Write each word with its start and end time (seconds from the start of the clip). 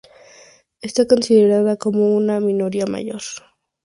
Está 0.81 1.05
considerada 1.05 1.75
como 1.77 2.15
una 2.15 2.39
"minoría 2.39 2.87
mayor". 2.87 3.21